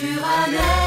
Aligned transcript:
sur 0.00 0.24
un 0.24 0.52
air 0.54 0.79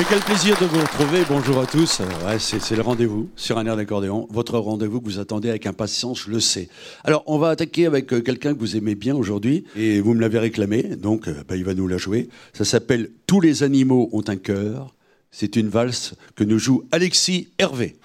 mais 0.00 0.06
quel 0.08 0.20
plaisir 0.20 0.58
de 0.58 0.64
vous 0.64 0.80
retrouver, 0.80 1.24
bonjour 1.28 1.58
à 1.58 1.66
tous. 1.66 2.00
Ouais, 2.24 2.38
c'est 2.38 2.58
c'est 2.58 2.74
le 2.74 2.80
rendez-vous 2.80 3.28
sur 3.36 3.58
un 3.58 3.66
air 3.66 3.76
d'accordéon, 3.76 4.26
votre 4.30 4.58
rendez-vous 4.58 4.98
que 4.98 5.04
vous 5.04 5.18
attendez 5.18 5.50
avec 5.50 5.66
impatience, 5.66 6.22
je 6.24 6.30
le 6.30 6.40
sais. 6.40 6.70
Alors 7.04 7.22
on 7.26 7.36
va 7.36 7.50
attaquer 7.50 7.84
avec 7.84 8.10
euh, 8.14 8.22
quelqu'un 8.22 8.54
que 8.54 8.60
vous 8.60 8.78
aimez 8.78 8.94
bien 8.94 9.14
aujourd'hui, 9.14 9.64
et 9.76 10.00
vous 10.00 10.14
me 10.14 10.20
l'avez 10.22 10.38
réclamé, 10.38 10.84
donc 10.84 11.28
euh, 11.28 11.44
bah, 11.46 11.54
il 11.56 11.64
va 11.64 11.74
nous 11.74 11.86
la 11.86 11.98
jouer. 11.98 12.30
Ça 12.54 12.64
s'appelle 12.64 13.10
Tous 13.26 13.42
les 13.42 13.62
animaux 13.62 14.08
ont 14.12 14.24
un 14.26 14.36
cœur. 14.36 14.94
C'est 15.32 15.56
une 15.56 15.68
valse 15.68 16.14
que 16.34 16.44
nous 16.44 16.58
joue 16.58 16.82
Alexis 16.92 17.48
Hervé. 17.58 17.96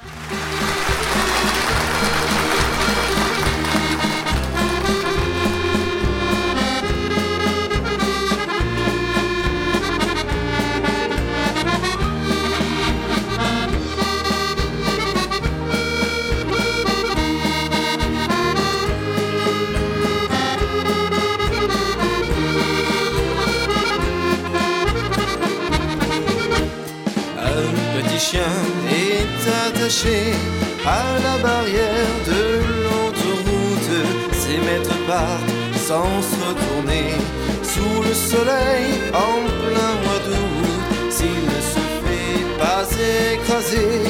À 30.86 31.20
la 31.24 31.38
barrière 31.42 32.14
de 32.28 32.44
l'autoroute. 32.84 33.96
Ses 34.32 34.58
maîtres 34.66 35.00
partent 35.08 35.56
sans 35.88 36.22
se 36.30 36.38
retourner 36.48 37.10
sous 37.64 38.02
le 38.08 38.14
soleil 38.14 38.86
en 39.14 39.36
plein 39.64 39.94
mois 40.04 40.22
d'août. 40.26 40.82
S'il 41.10 41.42
ne 41.54 41.62
se 41.74 41.84
fait 42.06 42.44
pas 42.60 42.84
écraser, 43.34 44.02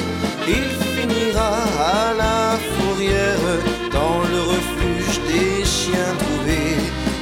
il 0.47 0.67
finira 0.93 1.53
à 1.97 2.13
la 2.17 2.57
fourrière 2.73 3.47
dans 3.91 4.19
le 4.33 4.41
refuge 4.53 5.19
des 5.31 5.66
chiens 5.66 6.13
trouvés. 6.19 6.77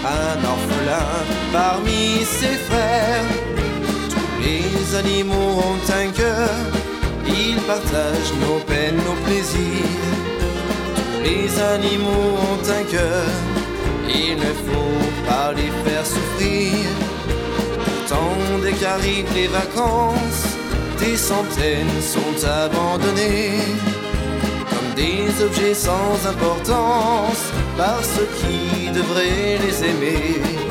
Un 0.06 0.38
orphelin 0.54 1.12
parmi 1.52 2.26
ses 2.26 2.58
frères. 2.70 3.30
Les 4.42 4.96
animaux 4.96 5.64
ont 5.70 5.84
un 6.02 6.12
cœur, 6.12 6.50
ils 7.64 7.68
partagent 7.68 8.34
nos 8.42 8.60
peines, 8.66 8.98
nos 8.98 9.18
plaisirs. 9.26 10.14
Les 11.24 11.62
animaux 11.62 12.38
ont 12.50 12.70
un 12.70 12.84
cœur, 12.92 13.26
il 14.08 14.36
ne 14.36 14.54
faut 14.66 15.28
pas 15.28 15.54
les 15.54 15.72
faire 15.86 16.06
souffrir. 16.06 16.74
Pourtant, 17.86 18.36
dès 18.62 18.74
qu'arrivent 18.74 19.34
les 19.34 19.48
vacances, 19.48 20.46
des 21.00 21.18
centaines 21.18 22.02
sont 22.02 22.48
abandonnés 22.48 23.60
comme 24.70 24.94
des 24.96 25.44
objets 25.44 25.74
sans 25.74 26.16
importance 26.28 27.44
par 27.78 28.00
ceux 28.04 28.30
qui 28.40 28.90
devraient 28.92 29.58
les 29.66 29.84
aimer. 29.90 30.63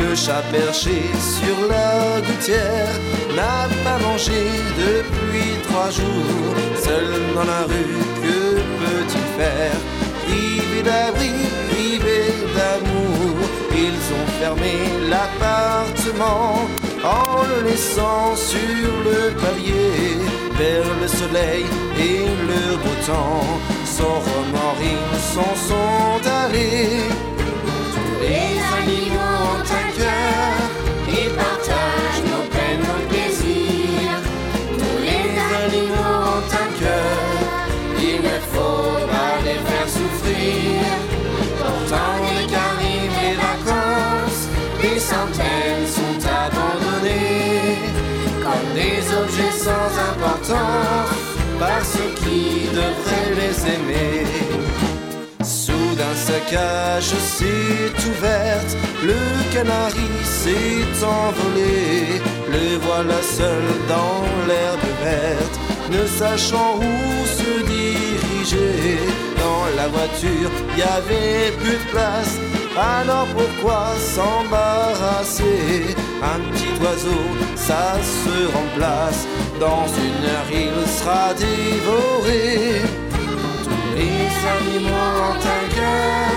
Le 0.00 0.12
chat 0.16 0.42
perché 0.50 1.02
sur 1.36 1.68
la 1.68 2.20
gouttière 2.26 2.94
n'a 3.36 3.68
pas 3.84 3.98
mangé 4.04 4.42
depuis 4.76 5.50
trois 5.68 5.90
jours. 5.90 6.56
Seul 6.82 7.10
dans 7.36 7.44
la 7.44 7.62
rue, 7.70 8.02
que 8.24 8.56
peut-il 8.80 9.26
faire? 9.38 9.78
Privé 10.24 10.82
d'abri, 10.82 11.30
privé 11.70 12.20
d'amour, 12.56 13.36
ils 13.70 14.02
ont 14.18 14.28
fermé 14.40 14.74
l'appartement 15.08 16.68
en 17.04 17.42
le 17.50 17.68
laissant 17.68 18.34
sur 18.34 18.90
le 19.08 19.20
palier 19.42 20.18
vers 20.58 20.88
le 21.02 21.06
soleil 21.06 21.66
et 21.96 22.26
le 22.50 22.62
beau 22.82 22.96
temps. 23.06 23.46
Sans 23.84 24.18
remords, 24.28 24.82
ils 24.82 25.20
s'en 25.34 25.54
sont. 25.68 26.14
Les 28.26 28.56
animaux 28.80 29.36
ont 29.52 29.68
un 29.82 29.88
cœur, 29.98 30.56
ils 31.08 31.30
partagent 31.42 32.24
nos 32.32 32.44
peines, 32.54 32.80
nos 32.80 33.02
plaisirs. 33.10 34.20
Tous 34.78 34.98
les 35.08 35.28
animaux 35.62 36.22
ont 36.36 36.48
un 36.64 36.70
cœur, 36.80 37.18
il 37.98 38.22
ne 38.22 38.36
faut 38.52 39.06
pas 39.12 39.34
les 39.44 39.60
faire 39.68 39.88
souffrir. 39.96 40.80
Pourtant, 41.58 42.14
dès 42.24 42.46
qu'arrivent 42.50 43.18
les 43.24 43.36
vacances, 43.46 44.48
des 44.80 44.98
centaines 44.98 45.86
sont 45.86 46.20
abandonnés 46.44 47.78
comme 48.42 48.68
des 48.74 49.02
objets 49.22 49.56
sans 49.66 49.90
importance 50.12 51.10
par 51.58 51.84
ceux 51.84 52.12
qui 52.22 52.68
devraient 52.72 53.34
les 53.36 53.56
aimer. 53.74 54.43
Cage 56.54 57.16
s'est 57.18 58.08
ouverte, 58.10 58.76
le 59.02 59.18
canari 59.52 60.10
s'est 60.22 61.04
envolé, 61.04 62.22
le 62.48 62.78
voilà 62.78 63.20
seul 63.22 63.64
dans 63.88 64.22
l'herbe 64.46 64.88
verte, 65.02 65.58
ne 65.90 66.06
sachant 66.06 66.76
où 66.76 67.26
se 67.26 67.52
diriger. 67.66 69.00
Dans 69.36 69.66
la 69.76 69.88
voiture, 69.88 70.50
y 70.78 70.82
avait 70.82 71.50
plus 71.60 71.78
de 71.84 71.90
place, 71.90 72.38
alors 72.78 73.26
pourquoi 73.34 73.86
s'embarrasser? 73.98 75.96
Un 76.22 76.38
petit 76.52 76.74
oiseau, 76.80 77.24
ça 77.56 77.96
se 78.22 78.36
remplace, 78.56 79.26
dans 79.58 79.88
une 80.06 80.24
heure 80.30 80.50
il 80.52 80.88
sera 80.88 81.34
dévoré. 81.34 83.03
Les 83.96 84.28
animaux 84.56 85.10
ont 85.28 85.42
un 85.58 85.64
cœur, 85.76 86.30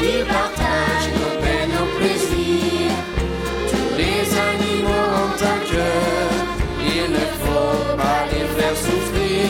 ils 0.00 0.24
partagent 0.26 1.12
nos 1.20 1.34
peines, 1.42 1.70
nos 1.78 1.88
plaisirs. 1.98 2.98
Tous 3.70 3.96
les 3.96 4.24
animaux 4.50 5.06
ont 5.22 5.38
un 5.54 5.60
cœur, 5.70 6.30
il 6.80 7.06
ne 7.12 7.26
faut 7.42 7.96
pas 7.96 8.20
les 8.32 8.46
faire 8.56 8.76
souffrir. 8.76 9.48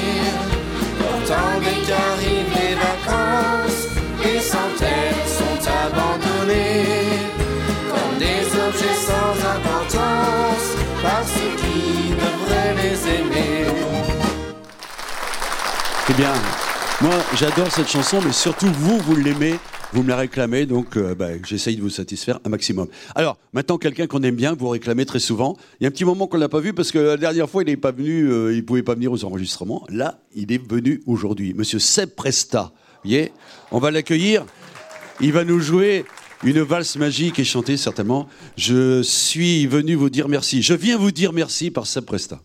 Pourtant, 0.98 1.52
dès 1.64 1.80
qu'arrivent 1.86 2.54
les 2.60 2.74
vacances, 2.86 3.82
des 4.22 4.40
centaines 4.40 5.24
sont 5.38 5.60
abandonnés 5.84 7.18
comme 7.90 8.18
des 8.18 8.44
objets 8.66 8.98
sans 9.08 9.34
importance 9.56 10.66
par 11.02 11.22
ceux 11.34 11.54
qui 11.62 12.10
devraient 12.10 12.74
les 12.82 12.98
aimer. 13.16 13.66
Eh 16.10 16.12
bien, 16.12 16.34
moi 17.04 17.22
j'adore 17.36 17.70
cette 17.70 17.88
chanson, 17.88 18.20
mais 18.24 18.32
surtout 18.32 18.66
vous, 18.66 18.98
vous 18.98 19.14
l'aimez, 19.14 19.56
vous 19.92 20.02
me 20.02 20.08
la 20.08 20.16
réclamez, 20.16 20.64
donc 20.64 20.96
euh, 20.96 21.14
bah, 21.14 21.28
j'essaye 21.46 21.76
de 21.76 21.82
vous 21.82 21.90
satisfaire 21.90 22.40
un 22.44 22.48
maximum. 22.48 22.88
Alors, 23.14 23.36
maintenant, 23.52 23.76
quelqu'un 23.76 24.06
qu'on 24.06 24.22
aime 24.22 24.36
bien, 24.36 24.54
vous 24.54 24.68
réclamez 24.70 25.04
très 25.04 25.18
souvent. 25.18 25.56
Il 25.78 25.84
y 25.84 25.86
a 25.86 25.88
un 25.88 25.90
petit 25.90 26.06
moment 26.06 26.26
qu'on 26.26 26.38
l'a 26.38 26.48
pas 26.48 26.60
vu 26.60 26.72
parce 26.72 26.90
que 26.90 26.98
la 26.98 27.16
dernière 27.18 27.50
fois, 27.50 27.62
il 27.62 27.66
n'est 27.66 27.76
pas 27.76 27.92
venu, 27.92 28.30
euh, 28.30 28.54
il 28.54 28.64
pouvait 28.64 28.82
pas 28.82 28.94
venir 28.94 29.12
aux 29.12 29.22
enregistrements. 29.24 29.84
Là, 29.90 30.18
il 30.34 30.50
est 30.50 30.70
venu 30.70 31.02
aujourd'hui. 31.06 31.52
Monsieur 31.52 31.78
Seb 31.78 32.10
Presta, 32.10 32.72
vous 33.02 33.10
voyez 33.10 33.32
On 33.70 33.80
va 33.80 33.90
l'accueillir. 33.90 34.46
Il 35.20 35.32
va 35.32 35.44
nous 35.44 35.60
jouer 35.60 36.06
une 36.42 36.62
valse 36.62 36.96
magique 36.96 37.38
et 37.38 37.44
chanter 37.44 37.76
certainement. 37.76 38.28
Je 38.56 39.02
suis 39.02 39.66
venu 39.66 39.94
vous 39.94 40.08
dire 40.08 40.28
merci. 40.28 40.62
Je 40.62 40.72
viens 40.72 40.96
vous 40.96 41.10
dire 41.10 41.34
merci 41.34 41.70
par 41.70 41.86
Seb 41.86 42.04
Presta. 42.04 42.40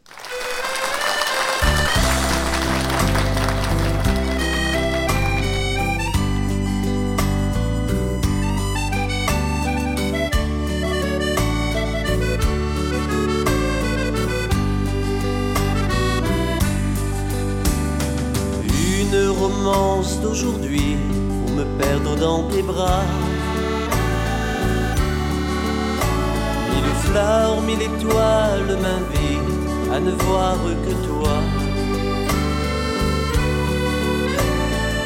Toi. 31.08 31.36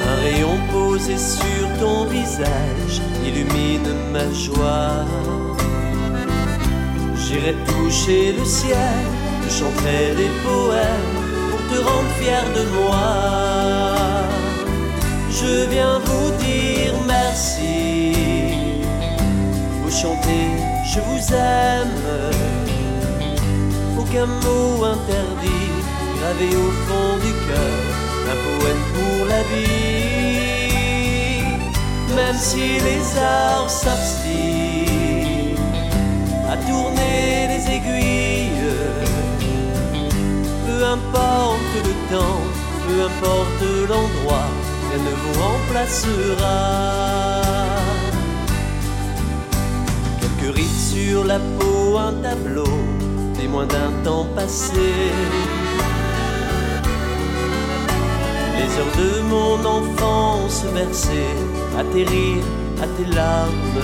Un 0.08 0.16
rayon 0.22 0.58
posé 0.72 1.18
sur 1.18 1.66
ton 1.80 2.06
visage 2.06 3.02
illumine 3.26 3.94
ma 4.12 4.28
joie. 4.32 5.06
J'irai 7.16 7.56
toucher 7.68 8.34
le 8.38 8.46
ciel, 8.46 9.04
je 9.44 9.50
chanterai 9.50 10.14
des 10.16 10.32
poèmes 10.46 11.16
pour 11.50 11.62
te 11.70 11.78
rendre 11.88 12.12
fier 12.20 12.44
de 12.58 12.64
moi. 12.78 13.64
Je 15.32 15.70
viens 15.70 16.00
vous 16.00 16.30
dire 16.44 16.94
merci. 17.08 18.14
Vous 19.82 19.92
chantez, 19.92 20.50
je 20.86 21.00
vous 21.00 21.34
aime. 21.34 22.00
Aucun 23.98 24.28
mot 24.28 24.84
interdit, 24.84 25.63
gravé 26.24 26.50
au 26.56 26.72
fond 26.88 27.18
du 27.18 27.34
cœur, 27.48 27.82
un 28.32 28.38
poème 28.46 28.84
pour 28.94 29.20
la 29.28 29.42
vie. 29.52 30.94
Même 32.16 32.38
si 32.38 32.66
les 32.88 33.04
arbres 33.18 33.70
s'abstinent 33.70 35.58
à 36.50 36.56
tourner 36.58 37.48
les 37.52 37.64
aiguilles, 37.76 38.74
peu 40.66 40.80
importe 40.86 41.76
le 41.88 41.94
temps, 42.16 42.44
peu 42.88 42.98
importe 43.10 43.64
l'endroit, 43.90 44.50
rien 44.90 45.02
ne 45.08 45.14
vous 45.22 45.36
remplacera. 45.46 46.60
Quelques 50.22 50.52
rides 50.56 50.82
sur 50.94 51.20
la 51.26 51.40
peau, 51.40 51.98
un 51.98 52.14
tableau, 52.22 52.76
témoin 53.36 53.66
d'un 53.66 53.92
temps 54.04 54.28
passé. 54.36 54.92
Les 58.64 58.80
heures 58.80 58.96
de 58.98 59.22
mon 59.24 59.66
enfance 59.66 60.64
versées, 60.74 61.36
atterrir 61.78 62.42
à 62.82 62.88
tes 62.96 63.14
larmes. 63.14 63.82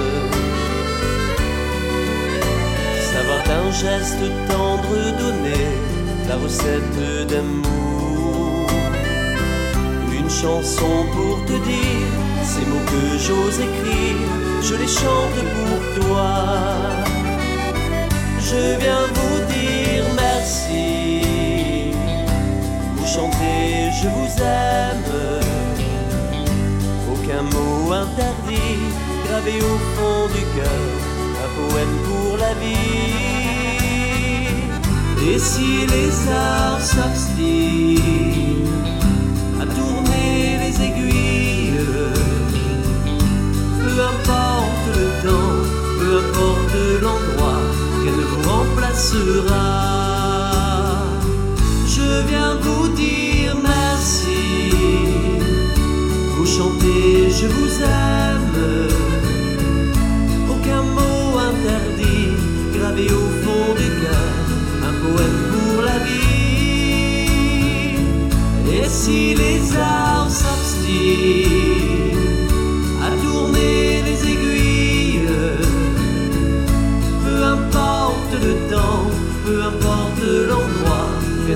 Savoir 3.11 3.43
d'un 3.43 3.71
geste 3.71 4.23
tendre 4.47 4.95
donné 5.19 5.61
la 6.29 6.37
recette 6.37 7.27
d'amour. 7.27 8.69
Une 10.17 10.29
chanson 10.29 10.95
pour 11.13 11.45
te 11.45 11.57
dire 11.71 12.13
ces 12.45 12.65
mots 12.69 12.85
que 12.93 13.17
j'ose 13.25 13.59
écrire, 13.59 14.29
je 14.61 14.75
les 14.75 14.87
chante 14.87 15.39
pour 15.55 16.05
toi. 16.05 16.31
Je 18.39 18.79
viens 18.79 19.07
vous 19.13 19.39
dire 19.53 20.05
merci. 20.15 20.98
Je 23.21 24.07
vous 24.07 24.31
aime. 24.41 25.11
Aucun 27.11 27.41
mot 27.41 27.91
interdit, 27.91 28.79
gravé 29.25 29.55
au 29.59 29.77
fond 29.93 30.27
du 30.33 30.43
cœur, 30.55 30.85
un 31.43 31.49
poème 31.59 31.95
pour 32.07 32.37
la 32.37 32.53
vie. 32.53 32.87
Et 35.29 35.37
si 35.37 35.85
les 35.85 36.11
arbres 36.31 36.81
s'abstinent 36.81 37.99
à 39.59 39.65
tourner 39.65 40.57
les 40.63 40.75
aiguilles, 40.81 41.85
peu 43.83 43.95
importe 44.01 44.87
le 44.95 45.07
temps, 45.27 45.57
peu 45.99 46.09
importe 46.23 46.77
l'endroit, 47.01 47.63
qu'elle 48.01 48.23
vous 48.29 48.41
remplacera. 48.49 49.98
Merci. 53.63 54.71
Vous 56.35 56.45
chantez, 56.45 57.29
je 57.39 57.47
vous 57.47 57.73
aime. 57.81 58.59
Aucun 60.49 60.83
mot 60.83 61.37
interdit, 61.49 62.27
gravé 62.75 63.05
au 63.11 63.27
fond 63.43 63.73
du 63.81 63.89
cœur, 64.01 64.31
un 64.89 64.93
poème 65.03 65.39
pour 65.51 65.81
la 65.83 65.97
vie. 65.99 67.29
Et 68.71 68.87
si 68.87 69.35
les 69.35 69.61
arbres 69.75 70.31
s'abstinent 70.31 71.98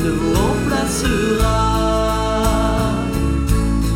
ne 0.03 0.11
vous 0.11 0.33
remplacera. 0.33 1.59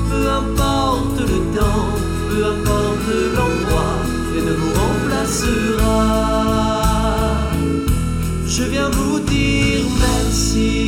Peu 0.09 0.24
importe 0.30 1.19
le 1.19 1.39
temps, 1.57 1.89
peu 2.30 2.39
importe 2.45 3.09
l'endroit, 3.36 3.98
rien 4.33 4.44
ne 4.45 4.54
vous 4.54 4.74
remplacera. 4.81 6.01
Je 8.48 8.63
viens 8.63 8.89
vous 8.89 9.19
dire 9.19 9.86
merci. 10.00 10.88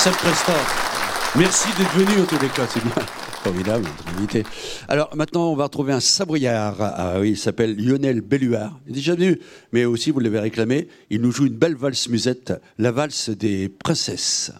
Christophe, 0.00 1.32
merci 1.36 1.68
d'être 1.76 1.92
venu 1.92 2.20
les 2.40 2.48
cas, 2.48 2.66
c'est 2.72 2.82
bien. 2.82 2.94
Alors 4.88 5.14
maintenant, 5.16 5.50
on 5.52 5.56
va 5.56 5.64
retrouver 5.64 5.92
un 5.92 6.00
sabriard. 6.00 6.76
Ah 6.80 7.20
oui, 7.20 7.30
il 7.30 7.36
s'appelle 7.36 7.76
Lionel 7.76 8.20
Belluard. 8.20 8.78
Il 8.86 8.92
est 8.92 8.96
déjà 8.96 9.14
venu, 9.14 9.38
mais 9.72 9.84
aussi, 9.84 10.10
vous 10.10 10.20
l'avez 10.20 10.40
réclamé, 10.40 10.88
il 11.10 11.20
nous 11.20 11.32
joue 11.32 11.46
une 11.46 11.56
belle 11.56 11.76
valse 11.76 12.08
musette, 12.08 12.52
la 12.78 12.92
valse 12.92 13.30
des 13.30 13.68
princesses. 13.68 14.52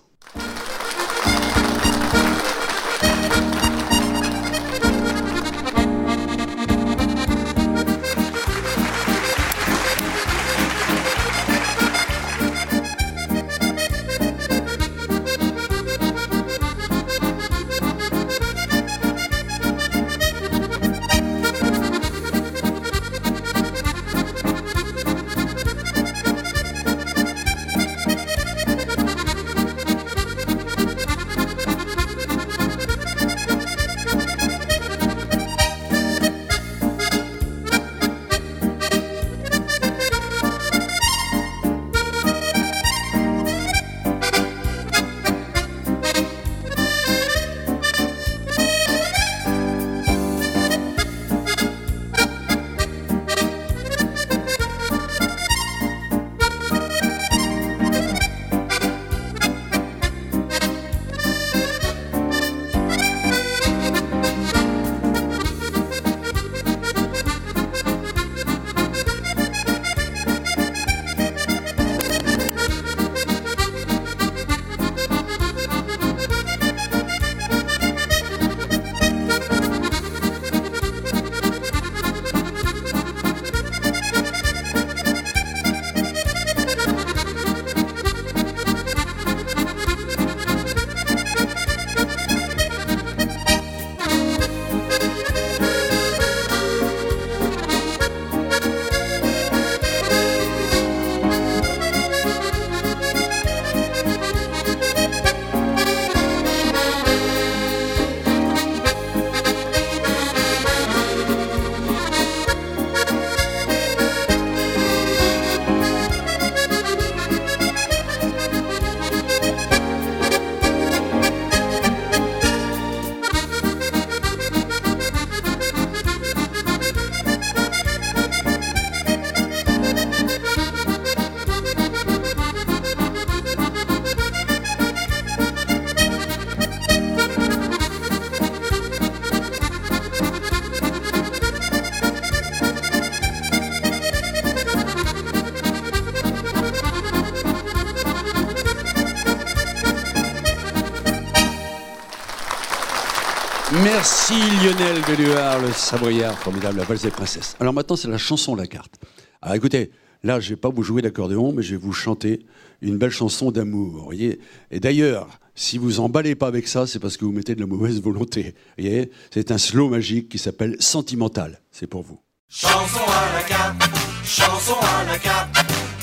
Lionel 154.88 155.04
Belluard, 155.04 155.61
le 155.61 155.73
Savoyard 155.73 156.38
formidable, 156.38 156.78
la 156.78 156.85
valse 156.85 157.02
des 157.02 157.11
princesses. 157.11 157.57
Alors 157.61 157.75
maintenant, 157.75 157.95
c'est 157.95 158.09
la 158.09 158.16
chanson 158.16 158.54
la 158.54 158.66
carte. 158.66 158.95
Alors 159.42 159.54
écoutez, 159.54 159.90
là, 160.23 160.40
je 160.40 160.49
vais 160.49 160.57
pas 160.57 160.71
vous 160.71 160.83
jouer 160.83 161.02
d'accordéon, 161.02 161.52
mais 161.52 161.62
je 161.62 161.73
vais 161.73 161.80
vous 161.80 161.92
chanter 161.92 162.47
une 162.80 162.97
belle 162.97 163.11
chanson 163.11 163.50
d'amour. 163.50 164.04
voyez 164.04 164.40
Et 164.71 164.80
d'ailleurs, 164.80 165.40
si 165.54 165.76
vous 165.76 166.00
emballez 166.00 166.35
pas 166.35 166.47
avec 166.47 166.68
ça, 166.68 166.87
c'est 166.87 167.00
parce 167.00 167.18
que 167.18 167.26
vous 167.26 167.33
mettez 167.33 167.54
de 167.54 167.61
la 167.61 167.66
mauvaise 167.66 168.00
volonté. 168.00 168.54
voyez 168.78 169.11
C'est 169.30 169.50
un 169.50 169.59
slow 169.59 169.90
magique 169.90 170.30
qui 170.30 170.38
s'appelle 170.38 170.76
Sentimental. 170.80 171.61
C'est 171.71 171.87
pour 171.87 172.02
vous. 172.02 172.18
Chanson 172.49 173.00
à 173.07 173.35
la 173.35 173.42
carte, 173.42 173.83
chanson 174.25 174.76
à 174.80 175.04
la 175.04 175.18
carte, 175.18 175.54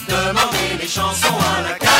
demandez 0.08 0.80
les 0.80 0.88
chansons 0.88 1.40
à 1.58 1.62
la 1.62 1.80
carte. 1.80 1.96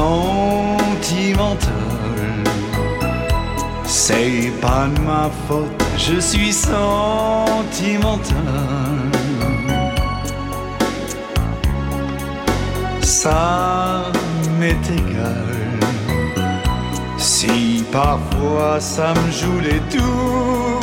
Sentimental, 0.00 1.68
c'est 3.84 4.50
pas 4.62 4.86
de 4.86 4.98
ma 5.00 5.28
faute, 5.46 5.68
je 5.98 6.18
suis 6.18 6.54
sentimental. 6.54 8.30
Ça 13.02 14.04
m'est 14.58 14.90
égal. 14.90 15.58
Si 17.18 17.84
parfois 17.92 18.80
ça 18.80 19.12
me 19.12 19.30
joue 19.30 19.60
les 19.60 19.80
tours, 19.94 20.80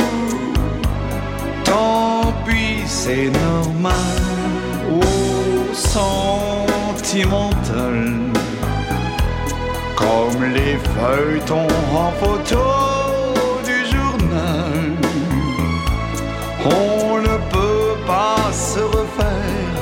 tant 1.64 2.32
pis, 2.46 2.84
c'est 2.86 3.30
normal. 3.30 3.94
Oh, 4.92 5.02
sentimental, 5.74 8.27
comme 9.98 10.44
les 10.54 10.76
feuilletons 10.94 11.72
en 12.04 12.10
photo 12.22 12.64
du 13.68 13.78
journal. 13.92 14.82
On 16.64 17.18
ne 17.28 17.36
peut 17.54 17.96
pas 18.06 18.44
se 18.52 18.80
refaire 18.80 19.78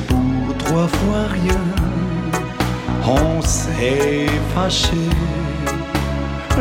Pour 0.08 0.58
trois 0.58 0.88
fois 0.88 1.24
rien, 1.40 1.66
on 3.06 3.42
s'est 3.42 4.28
fâché. 4.54 5.31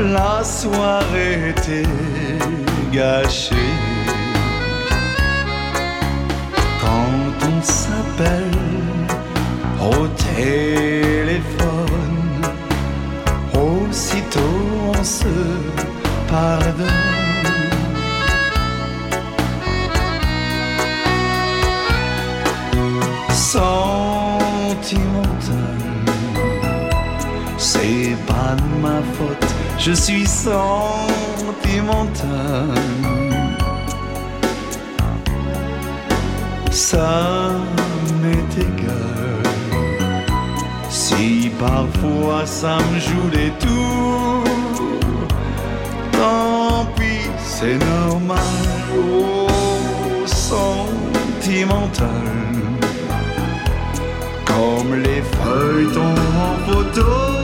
La 0.03 0.43
soirée 0.43 1.51
était 1.51 1.83
gâchée. 2.91 3.55
Quand 6.81 7.47
on 7.47 7.63
s'appelle 7.63 8.51
au 9.79 10.09
téléphone, 10.35 11.43
aussitôt 13.53 14.41
on 14.89 15.05
se 15.05 15.35
pardonne. 16.29 16.87
Sentimental, 23.33 24.71
c'est 27.59 28.17
pas 28.27 28.55
de 28.57 28.65
ma 28.81 29.03
faute, 29.15 29.50
je 29.81 29.93
suis 29.93 30.27
sentimental. 30.27 30.59
Ça 36.71 37.53
m'est 38.23 38.59
égal. 38.59 39.43
Si 40.91 41.51
parfois 41.59 42.45
ça 42.45 42.77
me 42.93 43.01
joue 43.01 43.29
les 43.33 43.51
tours, 43.53 44.45
tant 46.13 46.85
pis, 46.97 47.31
c'est 47.39 47.79
normal. 47.79 48.39
Oh, 48.95 49.47
sentimental. 50.27 52.07
Comme 54.45 54.95
les 55.03 55.23
feuilletons 55.23 56.21
en 56.45 56.57
photo 56.71 57.40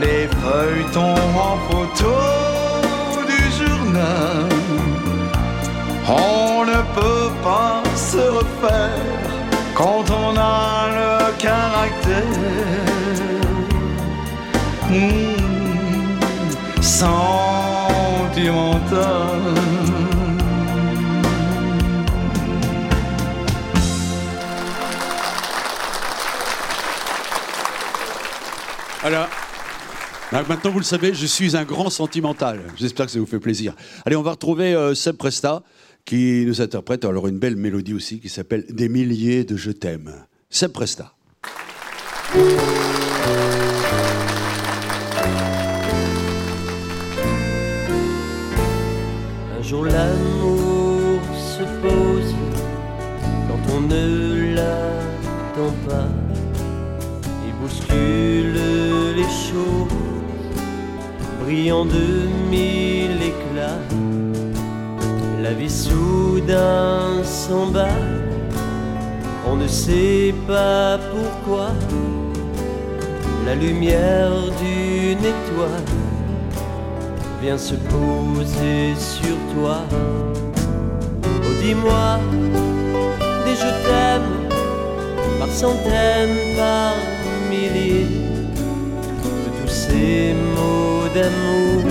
Les 0.00 0.26
feuilletons 0.42 1.14
en 1.38 1.56
photo 1.68 2.14
du 3.28 3.42
journal. 3.58 4.48
On 6.08 6.64
ne 6.64 6.80
peut 6.96 7.30
pas 7.44 7.82
se 7.94 8.18
refaire 8.18 9.30
quand 9.74 10.04
on 10.10 10.36
a 10.36 10.88
le 10.98 11.32
caractère. 11.38 12.24
Hmm, 14.90 15.36
sentimental. 16.82 17.54
Voilà. 29.00 29.28
Alors, 30.34 30.48
maintenant, 30.48 30.72
vous 30.72 30.80
le 30.80 30.84
savez, 30.84 31.14
je 31.14 31.26
suis 31.26 31.56
un 31.56 31.62
grand 31.62 31.90
sentimental. 31.90 32.58
J'espère 32.76 33.06
que 33.06 33.12
ça 33.12 33.20
vous 33.20 33.24
fait 33.24 33.38
plaisir. 33.38 33.76
Allez, 34.04 34.16
on 34.16 34.22
va 34.22 34.32
retrouver 34.32 34.74
euh, 34.74 34.92
Seb 34.92 35.14
Presta, 35.14 35.62
qui 36.04 36.42
nous 36.44 36.60
interprète 36.60 37.04
alors 37.04 37.28
une 37.28 37.38
belle 37.38 37.54
mélodie 37.54 37.94
aussi 37.94 38.18
qui 38.18 38.28
s'appelle 38.28 38.64
Des 38.68 38.88
milliers 38.88 39.44
de 39.44 39.56
je 39.56 39.70
t'aime. 39.70 40.12
Seb 40.50 40.72
Presta. 40.72 41.14
Un 49.56 49.62
jour 49.62 49.84
l'amour 49.84 50.63
brillant 61.64 61.86
de 61.86 62.28
mille 62.50 63.22
éclats. 63.22 63.80
La 65.42 65.52
vie 65.54 65.70
soudain 65.70 67.22
s'en 67.22 67.68
bat, 67.68 67.88
on 69.46 69.56
ne 69.56 69.66
sait 69.66 70.34
pas 70.46 70.98
pourquoi. 71.10 71.68
La 73.46 73.54
lumière 73.54 74.30
d'une 74.60 75.24
étoile 75.34 75.88
vient 77.40 77.56
se 77.56 77.76
poser 77.76 78.94
sur 78.98 79.36
toi. 79.54 79.78
Oh, 81.24 81.54
dis-moi 81.62 82.18
des 83.46 83.54
je 83.54 83.70
t'aime 83.84 84.32
par 85.38 85.48
centaines, 85.48 86.56
par 86.58 86.94
milliers. 87.48 88.08
De 89.44 89.50
tous 89.62 89.72
ces 89.72 90.34
mots 90.54 90.93
d'amour, 91.14 91.82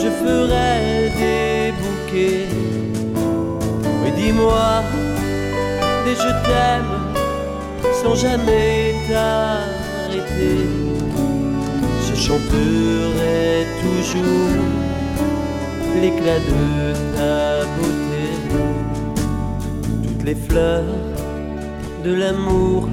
je 0.00 0.08
ferai 0.20 1.10
des 1.20 1.72
bouquets. 1.80 2.48
Oui, 4.02 4.10
dis-moi 4.16 4.82
des 6.04 6.14
je 6.14 6.30
t'aime 6.44 6.94
sans 8.02 8.14
jamais 8.14 8.94
t'arrêter 9.08 10.84
je 12.14 12.20
chanterai 12.20 13.66
toujours 13.82 14.56
l'éclat 16.00 16.38
de 16.38 16.92
ta 17.16 17.64
beauté. 17.76 18.24
Toutes 20.02 20.24
les 20.24 20.34
fleurs 20.34 20.84
de 22.04 22.14
l'amour 22.14 22.88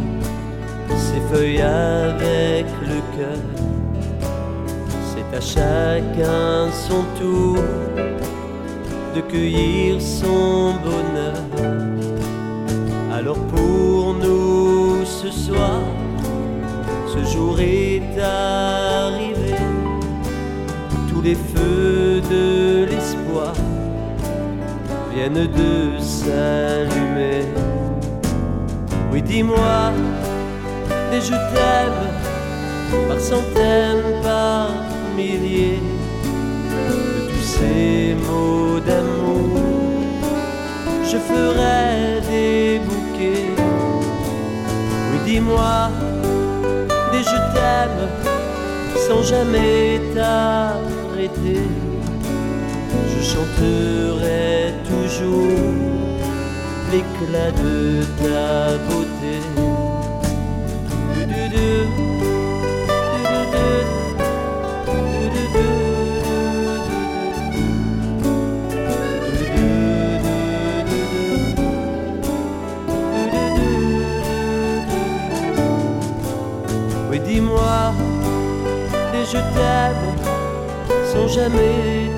s'effeuillent 0.89 1.61
avec 1.61 2.65
le 2.81 3.00
cœur. 3.15 3.61
À 5.33 5.39
chacun 5.39 6.69
son 6.71 7.03
tour 7.17 7.63
de 9.15 9.21
cueillir 9.21 10.01
son 10.01 10.73
bonheur. 10.83 11.38
Alors 13.13 13.38
pour 13.47 14.13
nous 14.13 15.05
ce 15.05 15.31
soir, 15.31 15.79
ce 17.07 17.23
jour 17.31 17.57
est 17.61 18.19
arrivé, 18.21 19.55
tous 21.09 21.21
les 21.21 21.35
feux 21.35 22.21
de 22.29 22.85
l'espoir 22.91 23.53
viennent 25.13 25.47
de 25.47 25.97
s'allumer. 25.97 27.45
Oui, 29.13 29.21
dis-moi, 29.21 29.91
et 31.13 31.21
je 31.21 31.31
t'aime 31.31 33.07
par 33.07 33.19
centaines, 33.19 34.21
par 34.21 34.67
de 35.18 35.80
tous 37.30 37.44
ces 37.44 38.15
mots 38.27 38.80
d'amour. 38.80 39.60
Je 41.03 41.18
ferai 41.18 42.22
des 42.30 42.80
bouquets. 42.80 43.53
Oui, 45.10 45.20
dis-moi, 45.25 45.89
des 47.12 47.24
je 47.24 47.38
t'aime 47.53 48.03
sans 49.08 49.24
jamais 49.24 50.00
t'arrêter. 50.13 51.68
Je 53.12 53.22
chanterai 53.24 54.74
toujours 54.89 55.58
l'éclat 56.91 57.51
de 57.51 58.03
ta 58.22 58.77
beauté. 58.88 59.11
Sans 81.12 81.27
jamais. 81.27 82.12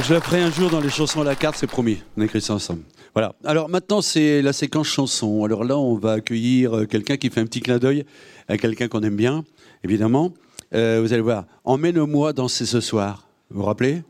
Je 0.00 0.14
la 0.14 0.20
ferai 0.20 0.40
un 0.40 0.50
jour 0.50 0.70
dans 0.70 0.80
les 0.80 0.90
chansons 0.90 1.20
à 1.20 1.24
la 1.24 1.34
carte, 1.34 1.56
c'est 1.58 1.66
promis. 1.66 1.98
On 2.16 2.22
écrit 2.22 2.40
ça 2.40 2.54
ensemble. 2.54 2.82
Voilà. 3.14 3.34
Alors 3.44 3.68
maintenant, 3.68 4.00
c'est 4.00 4.40
la 4.42 4.52
séquence 4.52 4.86
chanson. 4.86 5.44
Alors 5.44 5.64
là, 5.64 5.76
on 5.76 5.96
va 5.96 6.12
accueillir 6.12 6.74
euh, 6.76 6.86
quelqu'un 6.86 7.16
qui 7.16 7.30
fait 7.30 7.40
un 7.40 7.46
petit 7.46 7.60
clin 7.60 7.78
d'œil 7.78 8.04
à 8.46 8.56
quelqu'un 8.56 8.88
qu'on 8.88 9.02
aime 9.02 9.16
bien, 9.16 9.44
évidemment. 9.84 10.32
Euh, 10.72 11.00
vous 11.02 11.12
allez 11.12 11.22
voir. 11.22 11.44
Emmène-moi 11.64 12.32
danser 12.32 12.64
ce 12.64 12.80
soir. 12.80 13.26
Vous 13.50 13.60
vous 13.60 13.66
rappelez? 13.66 14.02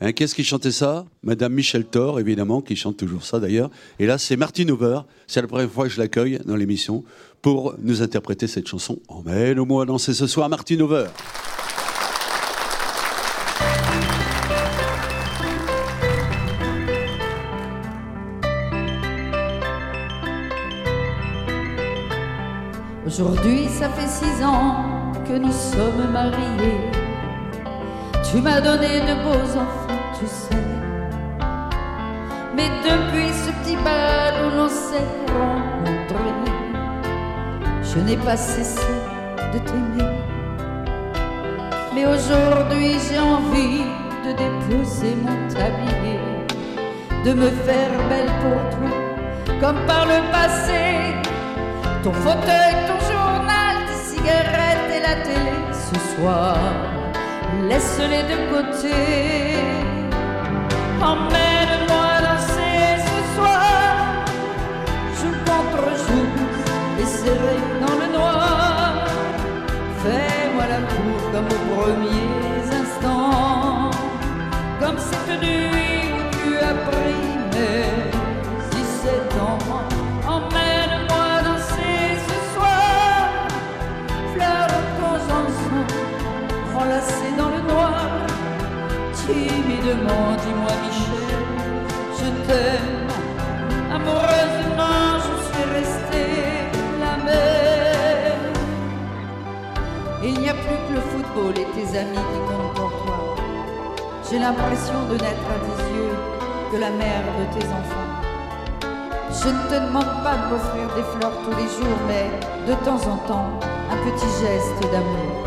Hein, 0.00 0.12
Qu'est-ce 0.12 0.34
qui 0.34 0.44
chantait 0.44 0.72
ça? 0.72 1.06
Madame 1.22 1.54
Michel 1.54 1.84
Thor, 1.86 2.18
évidemment, 2.18 2.60
qui 2.60 2.74
chante 2.74 2.96
toujours 2.96 3.24
ça 3.24 3.38
d'ailleurs. 3.38 3.70
Et 3.98 4.06
là, 4.06 4.18
c'est 4.18 4.36
Martine 4.36 4.70
Hoover. 4.70 5.00
C'est 5.26 5.40
la 5.40 5.48
première 5.48 5.70
fois 5.70 5.84
que 5.84 5.90
je 5.90 6.00
l'accueille 6.00 6.40
dans 6.44 6.56
l'émission 6.56 7.04
pour 7.40 7.74
nous 7.78 8.02
interpréter 8.02 8.46
cette 8.48 8.66
chanson. 8.66 8.98
Emmène-moi 9.08 9.86
danser 9.86 10.12
ce 10.12 10.26
soir, 10.26 10.48
Martine 10.48 10.82
Hoover. 10.82 11.06
Aujourd'hui, 23.18 23.66
ça 23.70 23.88
fait 23.88 24.08
six 24.08 24.44
ans 24.44 24.84
que 25.26 25.32
nous 25.38 25.50
sommes 25.50 26.12
mariés. 26.12 26.90
Tu 28.30 28.42
m'as 28.42 28.60
donné 28.60 29.00
de 29.00 29.14
beaux 29.24 29.56
enfants, 29.56 30.02
tu 30.20 30.26
sais. 30.26 30.54
Mais 32.54 32.68
depuis 32.84 33.32
ce 33.32 33.52
petit 33.52 33.76
bal 33.76 34.34
où 34.44 34.56
l'on 34.58 34.68
s'est 34.68 35.08
rencontrés, 35.32 36.52
je 37.82 38.00
n'ai 38.00 38.18
pas 38.18 38.36
cessé 38.36 38.92
de 39.54 39.60
t'aimer. 39.60 40.12
Mais 41.94 42.04
aujourd'hui, 42.04 42.98
j'ai 43.08 43.18
envie 43.18 43.84
de 44.26 44.32
déposer 44.32 45.16
mon 45.24 45.48
tablier, 45.48 46.20
de 47.24 47.32
me 47.32 47.48
faire 47.48 47.92
belle 48.10 48.32
pour 48.42 48.60
toi, 48.76 48.90
comme 49.58 49.86
par 49.86 50.04
le 50.04 50.20
passé. 50.30 51.14
Ton 52.04 52.12
fauteuil, 52.12 52.74
ton 52.86 52.95
cigarettes 54.26 54.90
et 54.96 55.00
la 55.00 55.16
télé 55.22 55.56
ce 55.72 56.16
soir, 56.16 56.56
laisse-les 57.68 58.24
de 58.32 58.38
côté. 58.52 58.96
Emmène-moi 61.00 62.08
danser 62.26 62.88
ce 63.08 63.18
soir, 63.36 64.24
joue 65.18 65.36
contre 65.48 65.86
joue 66.06 66.30
et 67.00 67.06
serré 67.06 67.56
dans 67.80 67.96
le 68.02 68.12
noir. 68.18 69.06
Fais-moi 70.02 70.64
la 70.74 70.80
cour 70.92 71.18
comme 71.32 71.46
aux 71.56 71.64
premiers 71.74 72.66
instants, 72.80 73.90
comme 74.80 74.98
cette 74.98 75.40
nuit 75.40 76.10
où 76.16 76.22
tu 76.36 76.56
as 76.58 76.74
pris 76.90 77.35
enlacée 86.74 87.32
dans 87.36 87.48
le 87.48 87.62
noir. 87.72 87.94
Timidement, 89.14 90.26
dis-moi 90.42 90.74
Michel, 90.84 91.42
je 92.18 92.28
t'aime. 92.46 93.06
Amoureusement, 93.92 95.18
je 95.26 95.34
suis 95.46 95.66
restée 95.78 96.44
la 97.00 97.16
même. 97.24 98.52
Il 100.22 100.40
n'y 100.40 100.48
a 100.48 100.54
plus 100.54 100.80
que 100.86 100.92
le 100.94 101.00
football 101.00 101.54
et 101.58 101.68
tes 101.74 101.98
amis 101.98 102.24
qui 102.30 102.38
comptent 102.48 102.74
pour 102.74 102.92
toi. 103.04 103.36
J'ai 104.28 104.38
l'impression 104.38 104.98
de 105.10 105.14
n'être 105.14 105.48
à 105.54 105.58
tes 105.66 105.82
yeux 105.94 106.16
que 106.72 106.76
la 106.78 106.90
mère 106.90 107.24
de 107.38 107.58
tes 107.58 107.66
enfants. 107.66 108.10
Je 109.30 109.48
ne 109.48 109.62
te 109.68 109.86
demande 109.86 110.22
pas 110.24 110.36
de 110.36 110.50
m'offrir 110.50 110.86
des 110.96 111.02
fleurs 111.02 111.36
tous 111.44 111.56
les 111.56 111.68
jours, 111.68 111.98
mais 112.08 112.30
de 112.66 112.74
temps 112.84 113.00
en 113.08 113.16
temps, 113.28 113.50
un 113.90 113.96
petit 113.98 114.30
geste 114.40 114.92
d'amour. 114.92 115.45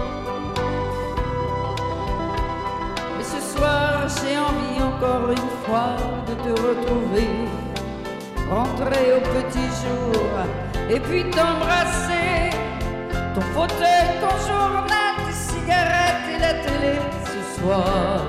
Encore 5.00 5.32
une 5.32 5.50
fois 5.66 5.96
de 6.28 6.34
te 6.44 6.62
retrouver, 6.62 7.30
rentrer 8.50 9.14
au 9.14 9.22
petit 9.22 9.70
jour 9.82 10.30
et 10.90 11.00
puis 11.00 11.24
t'embrasser. 11.30 12.50
Ton 13.34 13.42
fauteuil, 13.54 14.10
ton 14.20 14.36
journal, 14.46 15.16
tes 15.26 15.34
cigarettes 15.34 16.28
et 16.36 16.40
la 16.40 16.54
télé 16.66 17.00
ce 17.24 17.62
soir. 17.62 18.26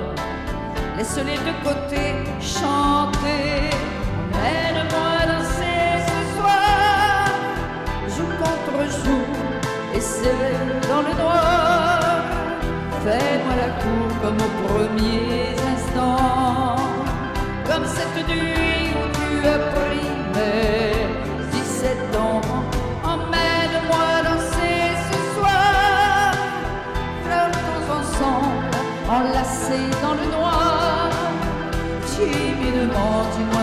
Laisse-les 0.97 1.39
de 1.39 1.53
côté 1.63 2.03
chanter. 2.39 2.70
cette 17.85 18.27
nuit 18.27 18.91
où 18.99 19.03
tu 19.17 19.47
as 19.47 19.59
pris 19.75 20.07
mes 20.35 21.51
17 21.51 22.15
ans. 22.15 22.41
Emmène-moi 23.03 24.07
danser 24.23 24.83
ce 25.09 25.19
soir, 25.35 26.33
flirtons 27.23 27.85
ensemble, 27.99 28.71
enlacés 29.09 29.89
dans 30.01 30.13
le 30.13 30.25
noir. 30.37 31.09
Timidement, 32.05 33.25
dis-moi. 33.35 33.60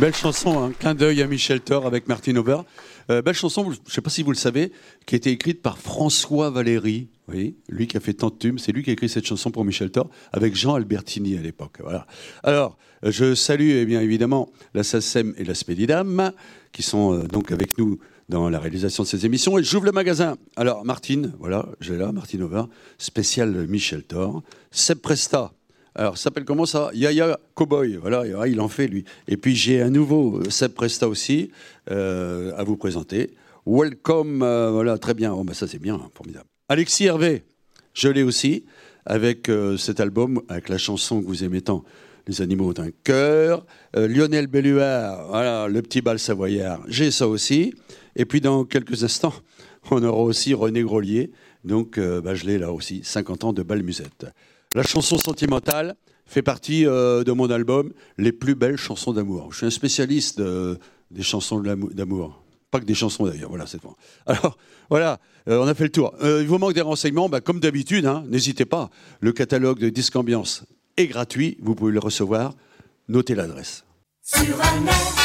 Belle 0.00 0.14
chanson, 0.14 0.64
un 0.64 0.72
clin 0.72 0.94
d'œil 0.94 1.20
à 1.20 1.26
Michel 1.26 1.60
Thor 1.60 1.84
avec 1.84 2.08
Martin 2.08 2.34
Over. 2.36 2.62
Euh, 3.10 3.20
belle 3.20 3.34
chanson, 3.34 3.70
je 3.70 3.76
ne 3.76 3.90
sais 3.90 4.00
pas 4.00 4.08
si 4.08 4.22
vous 4.22 4.30
le 4.30 4.36
savez, 4.36 4.72
qui 5.04 5.14
a 5.14 5.18
été 5.18 5.30
écrite 5.30 5.60
par 5.60 5.76
François 5.76 6.48
Valéry. 6.48 7.08
Oui, 7.28 7.56
lui 7.68 7.86
qui 7.86 7.98
a 7.98 8.00
fait 8.00 8.14
tant 8.14 8.30
de 8.30 8.34
tubes, 8.34 8.58
c'est 8.58 8.72
lui 8.72 8.82
qui 8.82 8.88
a 8.88 8.94
écrit 8.94 9.10
cette 9.10 9.26
chanson 9.26 9.50
pour 9.50 9.62
Michel 9.62 9.90
Thor 9.90 10.08
avec 10.32 10.56
Jean 10.56 10.76
Albertini 10.76 11.36
à 11.36 11.42
l'époque. 11.42 11.80
Voilà. 11.82 12.06
Alors, 12.42 12.78
je 13.02 13.34
salue 13.34 13.72
eh 13.72 13.84
bien 13.84 14.00
évidemment 14.00 14.48
la 14.72 14.84
SACEM 14.84 15.34
et 15.36 15.44
la 15.44 15.54
Spédidam 15.54 16.32
qui 16.72 16.82
sont 16.82 17.12
euh, 17.12 17.28
donc 17.28 17.52
avec 17.52 17.76
nous 17.76 17.98
dans 18.30 18.48
la 18.48 18.58
réalisation 18.58 19.02
de 19.02 19.08
ces 19.08 19.26
émissions. 19.26 19.58
Et 19.58 19.62
j'ouvre 19.62 19.84
le 19.84 19.92
magasin. 19.92 20.38
Alors, 20.56 20.82
Martine, 20.86 21.34
voilà, 21.38 21.66
j'ai 21.82 21.98
là, 21.98 22.10
Martine 22.10 22.40
Over, 22.40 22.62
spécial 22.96 23.66
Michel 23.68 24.04
Thor. 24.04 24.42
Seb 24.70 25.00
Presta, 25.00 25.52
alors, 25.94 26.16
ça 26.16 26.24
s'appelle 26.24 26.44
comment 26.44 26.66
ça? 26.66 26.90
Yaya 26.94 27.38
Cowboy. 27.54 27.96
Voilà, 27.96 28.22
ah, 28.38 28.46
il 28.46 28.60
en 28.60 28.68
fait, 28.68 28.86
lui. 28.86 29.04
Et 29.26 29.36
puis, 29.36 29.56
j'ai 29.56 29.82
un 29.82 29.90
nouveau 29.90 30.38
euh, 30.38 30.50
Seb 30.50 30.72
Presta 30.72 31.08
aussi 31.08 31.50
euh, 31.90 32.52
à 32.56 32.62
vous 32.62 32.76
présenter. 32.76 33.30
Welcome, 33.66 34.42
euh, 34.42 34.70
voilà, 34.70 34.98
très 34.98 35.14
bien. 35.14 35.32
Oh, 35.32 35.42
bah, 35.42 35.54
ça, 35.54 35.66
c'est 35.66 35.80
bien, 35.80 35.96
hein, 35.96 36.08
formidable. 36.14 36.46
Alexis 36.68 37.06
Hervé, 37.06 37.42
je 37.92 38.08
l'ai 38.08 38.22
aussi, 38.22 38.64
avec 39.04 39.50
cet 39.76 39.98
album, 39.98 40.40
avec 40.48 40.68
la 40.68 40.78
chanson 40.78 41.20
que 41.20 41.26
vous 41.26 41.42
aimez 41.42 41.62
tant, 41.62 41.82
Les 42.28 42.40
animaux 42.40 42.72
d'un 42.72 42.90
cœur. 43.02 43.66
Euh, 43.96 44.06
Lionel 44.06 44.46
Belluard, 44.46 45.26
voilà, 45.28 45.66
le 45.66 45.82
petit 45.82 46.00
bal 46.00 46.20
savoyard, 46.20 46.80
j'ai 46.86 47.10
ça 47.10 47.26
aussi. 47.26 47.74
Et 48.14 48.24
puis, 48.24 48.40
dans 48.40 48.64
quelques 48.64 49.02
instants, 49.02 49.34
on 49.90 50.00
aura 50.04 50.22
aussi 50.22 50.54
René 50.54 50.82
Grolier. 50.82 51.32
Donc, 51.64 51.98
bah, 51.98 52.34
je 52.34 52.46
l'ai 52.46 52.58
là 52.58 52.72
aussi, 52.72 53.00
50 53.02 53.44
ans 53.44 53.52
de 53.52 53.64
bal 53.64 53.82
musette. 53.82 54.26
La 54.76 54.84
chanson 54.84 55.18
sentimentale 55.18 55.96
fait 56.26 56.42
partie 56.42 56.86
euh, 56.86 57.24
de 57.24 57.32
mon 57.32 57.50
album 57.50 57.92
Les 58.18 58.30
plus 58.30 58.54
belles 58.54 58.76
chansons 58.76 59.12
d'amour. 59.12 59.48
Je 59.50 59.56
suis 59.56 59.66
un 59.66 59.70
spécialiste 59.70 60.38
euh, 60.38 60.76
des 61.10 61.24
chansons 61.24 61.58
d'amour. 61.58 62.40
Pas 62.70 62.78
que 62.78 62.84
des 62.84 62.94
chansons 62.94 63.26
d'ailleurs, 63.26 63.48
voilà, 63.48 63.66
c'est 63.66 63.82
bon. 63.82 63.96
Alors, 64.26 64.56
voilà, 64.88 65.18
euh, 65.48 65.58
on 65.58 65.66
a 65.66 65.74
fait 65.74 65.82
le 65.82 65.90
tour. 65.90 66.14
Il 66.22 66.46
vous 66.46 66.58
manque 66.58 66.74
des 66.74 66.82
renseignements, 66.82 67.28
bah, 67.28 67.40
comme 67.40 67.58
d'habitude, 67.58 68.06
hein, 68.06 68.22
n'hésitez 68.28 68.64
pas. 68.64 68.90
Le 69.18 69.32
catalogue 69.32 69.80
de 69.80 69.88
Disque 69.88 70.14
Ambiance 70.14 70.62
est 70.96 71.08
gratuit, 71.08 71.58
vous 71.60 71.74
pouvez 71.74 71.90
le 71.90 71.98
recevoir. 71.98 72.54
Notez 73.08 73.34
l'adresse. 73.34 73.84
Sur 74.22 74.60
un 74.62 74.86
air 74.86 75.20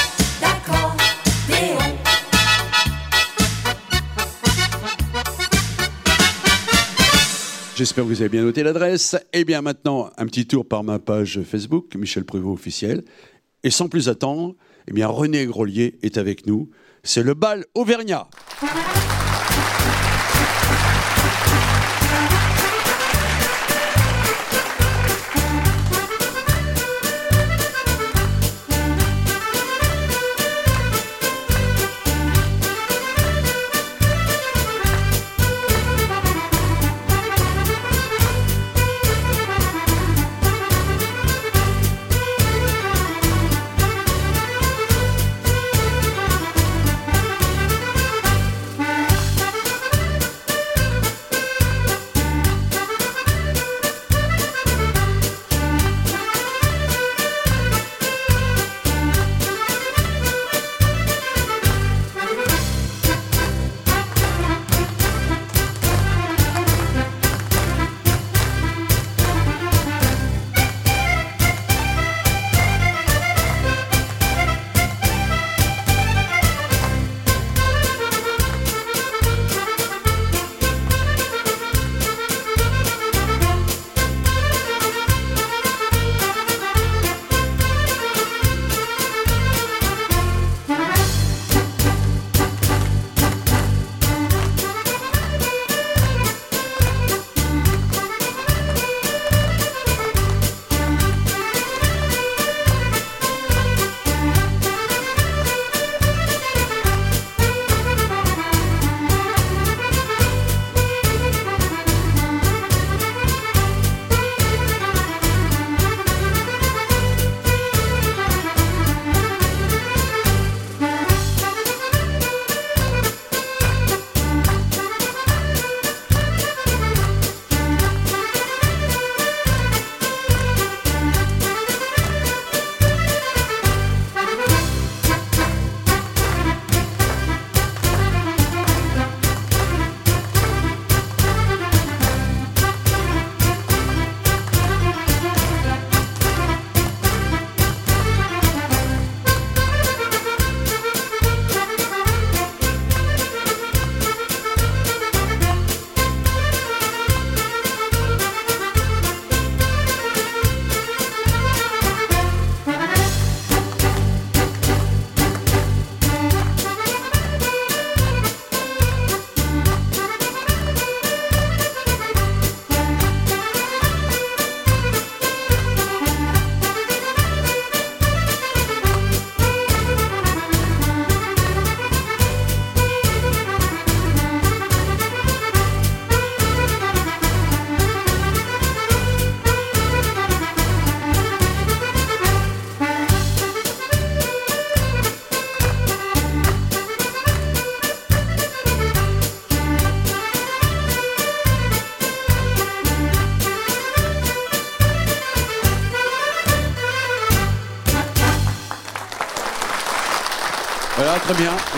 J'espère 7.76 8.06
que 8.06 8.10
vous 8.10 8.22
avez 8.22 8.30
bien 8.30 8.44
noté 8.44 8.64
l'adresse. 8.64 9.18
Et 9.34 9.44
bien 9.44 9.62
maintenant, 9.62 10.10
un 10.18 10.26
petit 10.28 10.48
tour 10.48 10.66
par 10.66 10.86
ma 10.86 10.98
page 10.98 11.42
Facebook, 11.44 11.94
Michel 11.96 12.24
Prévost 12.24 12.58
officiel. 12.58 13.04
Et 13.64 13.70
sans 13.70 13.90
plus 13.90 14.08
attendre, 14.08 14.56
eh 14.88 14.94
bien 14.94 15.08
René 15.08 15.46
Grolier 15.46 16.00
est 16.02 16.18
avec 16.18 16.48
nous. 16.48 16.70
C'est 17.04 17.22
le 17.22 17.34
bal 17.34 17.66
Auvergnat. 17.76 18.30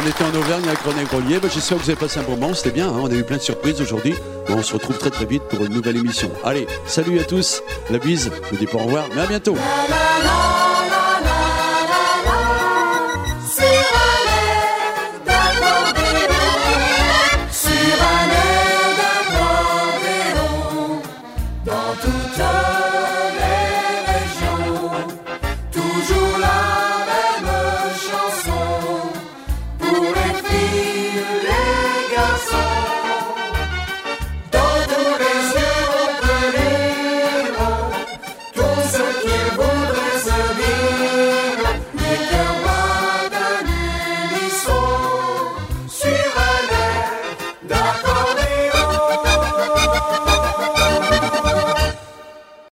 Était 0.08 0.24
en 0.24 0.34
Auvergne 0.36 0.64
avec 0.68 0.80
René 0.80 1.04
Grolier. 1.04 1.40
Ben, 1.40 1.50
J'espère 1.54 1.78
que 1.78 1.84
vous 1.84 1.90
avez 1.90 2.00
passé 2.00 2.20
un 2.20 2.24
bon 2.24 2.38
moment. 2.38 2.54
C'était 2.54 2.72
bien. 2.72 2.88
hein. 2.88 3.00
On 3.02 3.08
a 3.12 3.14
eu 3.14 3.24
plein 3.24 3.38
de 3.38 3.42
surprises 3.42 3.82
aujourd'hui. 3.82 4.16
On 4.50 4.62
se 4.64 4.74
retrouve 4.74 4.98
très 4.98 5.10
très 5.10 5.26
vite 5.26 5.44
pour 5.44 5.64
une 5.66 5.74
nouvelle 5.74 5.98
émission. 5.98 6.32
Allez, 6.44 6.68
salut 6.86 7.20
à 7.20 7.24
tous. 7.24 7.62
La 7.90 7.98
bise. 8.00 8.32
Je 8.52 8.56
vous 8.58 8.66
dis 8.66 8.72
au 8.74 8.78
revoir, 8.78 9.06
mais 9.14 9.22
à 9.22 9.26
bientôt. 9.26 9.56